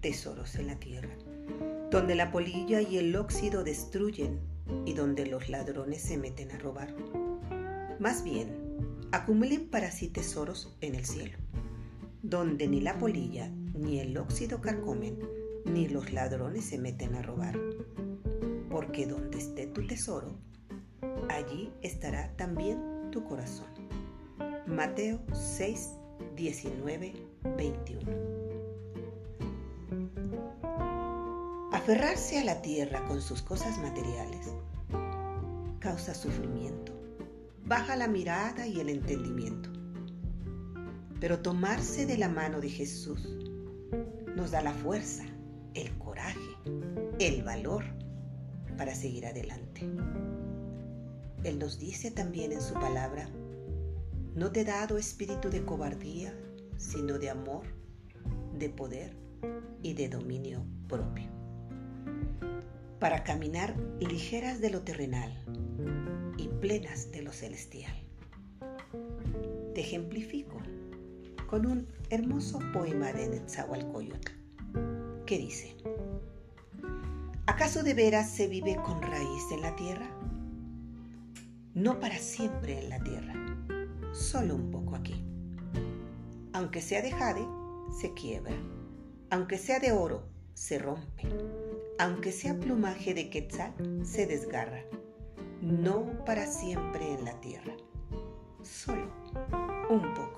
tesoros 0.00 0.54
en 0.56 0.66
la 0.66 0.76
tierra, 0.76 1.14
donde 1.90 2.14
la 2.14 2.32
polilla 2.32 2.80
y 2.80 2.98
el 2.98 3.14
óxido 3.16 3.64
destruyen 3.64 4.40
y 4.84 4.94
donde 4.94 5.26
los 5.26 5.48
ladrones 5.48 6.02
se 6.02 6.16
meten 6.16 6.50
a 6.52 6.58
robar. 6.58 6.94
Más 7.98 8.24
bien, 8.24 8.48
acumulen 9.12 9.68
para 9.68 9.90
sí 9.90 10.08
tesoros 10.08 10.76
en 10.80 10.94
el 10.94 11.04
cielo, 11.04 11.38
donde 12.22 12.66
ni 12.66 12.80
la 12.80 12.98
polilla 12.98 13.48
ni 13.74 14.00
el 14.00 14.16
óxido 14.16 14.60
carcomen, 14.60 15.18
ni 15.64 15.88
los 15.88 16.12
ladrones 16.12 16.64
se 16.64 16.78
meten 16.78 17.14
a 17.14 17.22
robar. 17.22 17.58
Porque 18.70 19.06
donde 19.06 19.38
esté 19.38 19.66
tu 19.66 19.86
tesoro, 19.86 20.38
allí 21.28 21.72
estará 21.82 22.34
también 22.36 23.10
tu 23.10 23.24
corazón. 23.24 23.68
Mateo 24.66 25.20
6, 25.32 25.90
19, 26.36 27.12
21. 27.56 28.39
Aferrarse 31.90 32.38
a 32.38 32.44
la 32.44 32.62
tierra 32.62 33.04
con 33.08 33.20
sus 33.20 33.42
cosas 33.42 33.76
materiales 33.78 34.46
causa 35.80 36.14
sufrimiento, 36.14 36.92
baja 37.64 37.96
la 37.96 38.06
mirada 38.06 38.64
y 38.64 38.78
el 38.78 38.90
entendimiento. 38.90 39.70
Pero 41.18 41.40
tomarse 41.40 42.06
de 42.06 42.16
la 42.16 42.28
mano 42.28 42.60
de 42.60 42.68
Jesús 42.68 43.28
nos 44.36 44.52
da 44.52 44.62
la 44.62 44.72
fuerza, 44.72 45.24
el 45.74 45.90
coraje, 45.98 46.38
el 47.18 47.42
valor 47.42 47.82
para 48.78 48.94
seguir 48.94 49.26
adelante. 49.26 49.80
Él 51.42 51.58
nos 51.58 51.80
dice 51.80 52.12
también 52.12 52.52
en 52.52 52.62
su 52.62 52.74
palabra, 52.74 53.28
no 54.36 54.52
te 54.52 54.60
he 54.60 54.64
dado 54.64 54.96
espíritu 54.96 55.50
de 55.50 55.64
cobardía, 55.64 56.32
sino 56.76 57.18
de 57.18 57.30
amor, 57.30 57.64
de 58.56 58.70
poder 58.70 59.16
y 59.82 59.94
de 59.94 60.08
dominio 60.08 60.64
propio. 60.86 61.40
Para 62.98 63.24
caminar 63.24 63.74
ligeras 64.00 64.60
de 64.60 64.70
lo 64.70 64.82
terrenal 64.82 65.32
y 66.36 66.48
plenas 66.48 67.10
de 67.12 67.22
lo 67.22 67.32
celestial. 67.32 67.92
Te 69.74 69.80
ejemplifico 69.80 70.58
con 71.48 71.66
un 71.66 71.86
hermoso 72.10 72.58
poema 72.72 73.12
de 73.12 73.28
Netzahualcoyotl 73.28 74.32
que 75.26 75.38
dice: 75.38 75.76
¿Acaso 77.46 77.82
de 77.82 77.94
veras 77.94 78.30
se 78.30 78.48
vive 78.48 78.76
con 78.76 79.00
raíz 79.00 79.44
en 79.52 79.62
la 79.62 79.74
tierra? 79.76 80.10
no 81.74 82.00
para 82.00 82.18
siempre 82.18 82.78
en 82.78 82.90
la 82.90 82.98
tierra, 82.98 83.32
solo 84.12 84.56
un 84.56 84.70
poco 84.70 84.96
aquí. 84.96 85.24
Aunque 86.52 86.82
sea 86.82 87.00
de 87.00 87.12
jade, 87.12 87.46
se 88.00 88.12
quiebra. 88.12 88.54
Aunque 89.30 89.56
sea 89.56 89.78
de 89.78 89.92
oro, 89.92 90.24
se 90.52 90.78
rompe. 90.78 91.28
Aunque 92.00 92.32
sea 92.32 92.58
plumaje 92.58 93.12
de 93.12 93.28
quetzal, 93.28 93.74
se 94.06 94.26
desgarra. 94.26 94.82
No 95.60 96.24
para 96.24 96.46
siempre 96.46 97.12
en 97.12 97.26
la 97.26 97.38
tierra, 97.42 97.74
solo 98.62 99.12
un 99.90 100.14
poco 100.14 100.29